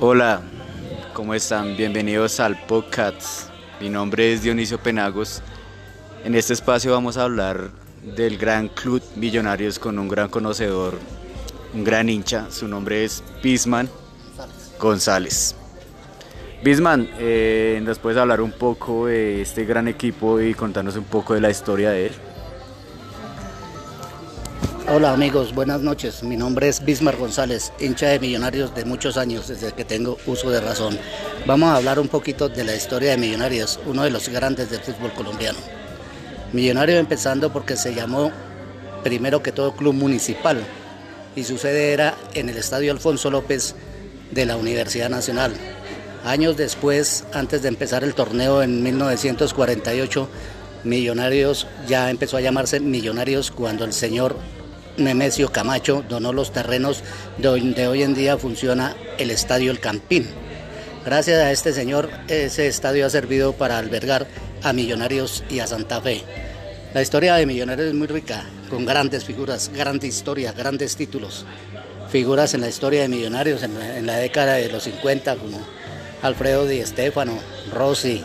[0.00, 0.42] Hola,
[1.12, 1.76] ¿cómo están?
[1.76, 3.50] Bienvenidos al podcast.
[3.80, 5.42] Mi nombre es Dionisio Penagos.
[6.24, 7.70] En este espacio vamos a hablar
[8.16, 10.96] del gran club Millonarios con un gran conocedor,
[11.74, 12.48] un gran hincha.
[12.48, 13.88] Su nombre es Bisman
[14.78, 15.56] González.
[16.62, 21.34] Bisman, eh, ¿nos puedes hablar un poco de este gran equipo y contarnos un poco
[21.34, 22.12] de la historia de él?
[24.90, 26.22] Hola amigos, buenas noches.
[26.22, 30.48] Mi nombre es Bismar González, hincha de Millonarios de muchos años, desde que tengo uso
[30.48, 30.98] de razón.
[31.44, 34.80] Vamos a hablar un poquito de la historia de Millonarios, uno de los grandes del
[34.80, 35.58] fútbol colombiano.
[36.54, 38.32] Millonarios empezando porque se llamó
[39.04, 40.64] primero que todo club municipal
[41.36, 43.74] y su sede era en el Estadio Alfonso López
[44.30, 45.52] de la Universidad Nacional.
[46.24, 50.30] Años después, antes de empezar el torneo en 1948,
[50.84, 54.36] Millonarios ya empezó a llamarse Millonarios cuando el señor
[54.98, 57.02] Nemesio Camacho donó los terrenos
[57.38, 60.28] donde hoy en día funciona el Estadio El Campín.
[61.04, 64.26] Gracias a este señor, ese estadio ha servido para albergar
[64.62, 66.22] a Millonarios y a Santa Fe.
[66.92, 71.46] La historia de Millonarios es muy rica, con grandes figuras, grandes historias, grandes títulos.
[72.10, 75.60] Figuras en la historia de Millonarios en la, década de los 50, como
[76.22, 77.38] Alfredo Di Stefano,
[77.72, 78.24] Rossi,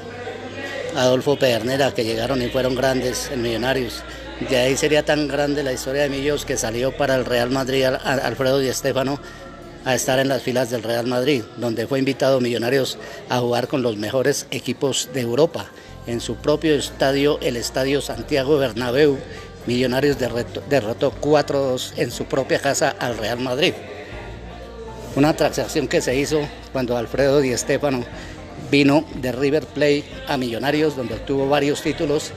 [0.95, 4.03] Adolfo Pedernera, que llegaron y fueron grandes en Millonarios.
[4.39, 7.85] De ahí sería tan grande la historia de Millos que salió para el Real Madrid
[7.85, 9.19] Alfredo Di Stéfano
[9.85, 12.97] a estar en las filas del Real Madrid, donde fue invitado Millonarios
[13.29, 15.67] a jugar con los mejores equipos de Europa.
[16.07, 19.17] En su propio estadio, el Estadio Santiago Bernabéu,
[19.65, 23.73] Millonarios derrotó 4-2 en su propia casa al Real Madrid.
[25.15, 26.41] Una transacción que se hizo
[26.73, 28.03] cuando Alfredo Di Stéfano
[28.71, 32.31] vino de River Plate a Millonarios, donde obtuvo varios títulos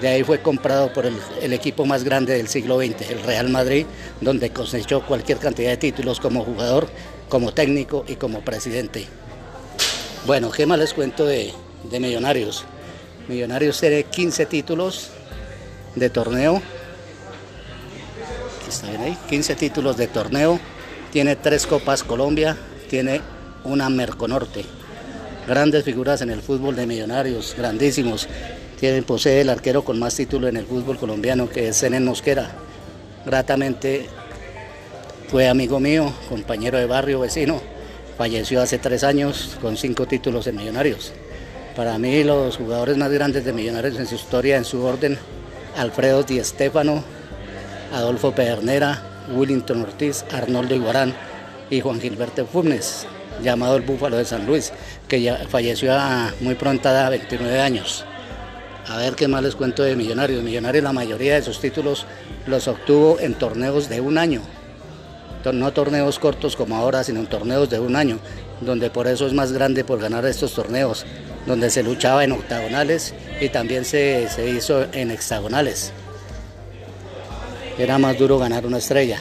[0.00, 3.86] de ahí fue comprado por el, equipo más grande del siglo XX, el Real Madrid,
[4.20, 6.88] donde cosechó cualquier cantidad de títulos como jugador,
[7.28, 9.06] como técnico y como presidente.
[10.26, 11.52] Bueno, ¿qué más les cuento de,
[11.90, 12.64] Millonarios?
[13.28, 15.10] Millonarios tiene 15 títulos
[15.94, 16.62] de torneo.
[18.66, 20.58] Está bien ahí, 15 títulos de torneo.
[21.12, 22.56] Tiene tres Copas Colombia,
[22.88, 23.20] tiene
[23.64, 24.64] una Merconorte.
[25.46, 28.26] Grandes figuras en el fútbol de Millonarios, grandísimos
[29.06, 32.50] posee el arquero con más títulos en el fútbol colombiano, que es Zenén Mosquera.
[33.24, 34.06] Gratamente
[35.28, 37.60] fue amigo mío, compañero de barrio, vecino.
[38.18, 41.12] Falleció hace tres años con cinco títulos en Millonarios.
[41.76, 45.16] Para mí los jugadores más grandes de Millonarios en su historia, en su orden,
[45.76, 47.04] Alfredo Di Stéfano,
[47.94, 49.00] Adolfo Pedernera,
[49.32, 51.14] Willington Ortiz, Arnoldo Iguarán
[51.70, 53.06] y Juan Gilberto Funes,
[53.44, 54.72] llamado el Búfalo de San Luis,
[55.06, 55.96] que ya falleció
[56.40, 58.04] muy pronta edad, 29 años.
[58.88, 60.42] A ver qué más les cuento de Millonarios.
[60.42, 62.06] Millonarios la mayoría de sus títulos
[62.46, 64.42] los obtuvo en torneos de un año.
[65.50, 68.18] No torneos cortos como ahora, sino en torneos de un año,
[68.60, 71.04] donde por eso es más grande por ganar estos torneos,
[71.46, 75.92] donde se luchaba en octagonales y también se, hizo en hexagonales.
[77.76, 79.18] Era más duro ganar una estrella.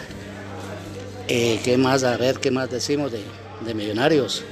[1.28, 2.04] Eh, ¿Qué más?
[2.04, 4.44] A ver, ¿qué más decimos de, Millonarios?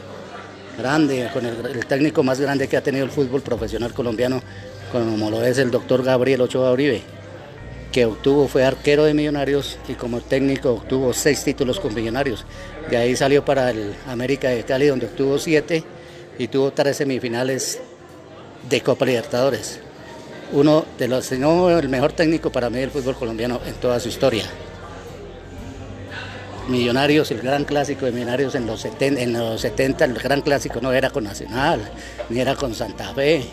[0.79, 4.41] Grande, con el técnico más grande que ha tenido el fútbol profesional colombiano,
[4.91, 7.01] como lo es el doctor Gabriel Ochoa Uribe,
[7.91, 12.45] que obtuvo, fue arquero de Millonarios y como técnico obtuvo seis títulos con Millonarios.
[12.89, 15.83] De ahí salió para el América de Cali, donde obtuvo siete
[16.37, 17.79] y tuvo tres semifinales
[18.69, 19.79] de Copa Libertadores.
[20.53, 23.99] Uno de los, si no el mejor técnico para mí del fútbol colombiano en toda
[23.99, 24.45] su historia.
[26.69, 30.93] Millonarios, el gran clásico de Millonarios en los, en los 70, el gran clásico no
[30.93, 31.81] era con Nacional,
[32.29, 33.43] ni era con Santa Fe,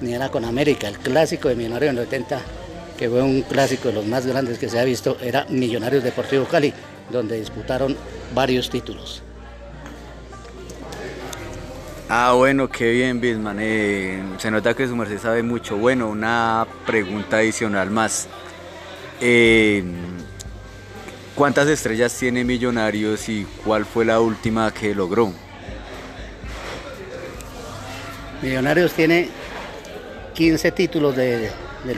[0.00, 0.88] ni era con América.
[0.88, 2.40] El clásico de Millonarios en los 70,
[2.96, 6.46] que fue un clásico de los más grandes que se ha visto, era Millonarios Deportivo
[6.46, 6.72] Cali,
[7.10, 7.94] donde disputaron
[8.34, 9.22] varios títulos.
[12.08, 13.58] Ah, bueno, qué bien, Bisman.
[13.60, 15.76] Eh, se nota que su merced sabe mucho.
[15.76, 18.28] Bueno, una pregunta adicional más.
[19.20, 19.82] Eh,
[21.36, 25.34] ¿Cuántas estrellas tiene Millonarios y cuál fue la última que logró?
[28.40, 29.28] Millonarios tiene
[30.32, 31.50] 15 títulos del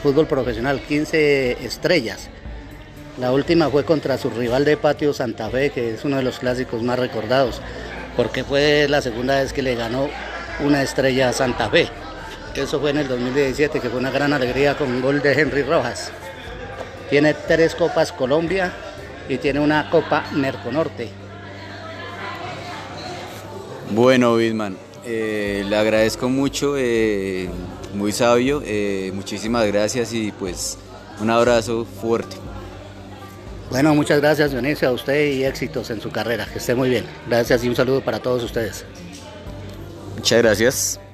[0.03, 2.29] fútbol profesional, 15 estrellas.
[3.21, 6.41] La última fue contra su rival de patio Santa Fe, que es uno de los
[6.41, 7.61] clásicos más recordados,
[8.17, 10.09] porque fue la segunda vez que le ganó
[10.65, 11.89] una estrella a Santa Fe.
[12.57, 15.63] Eso fue en el 2017, que fue una gran alegría con un gol de Henry
[15.63, 16.11] Rojas.
[17.09, 18.73] Tiene tres Copas Colombia
[19.29, 21.11] y tiene una Copa Merconorte.
[23.91, 27.49] Bueno, Bisman, eh, le agradezco mucho, eh,
[27.95, 30.79] muy sabio, eh, muchísimas gracias y pues
[31.21, 32.37] un abrazo fuerte.
[33.71, 37.05] Bueno, muchas gracias Dionisio a usted y éxitos en su carrera, que esté muy bien.
[37.29, 38.85] Gracias y un saludo para todos ustedes.
[40.17, 41.08] Muchas gracias.